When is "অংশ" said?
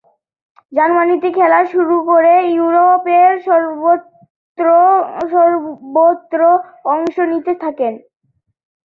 6.93-7.15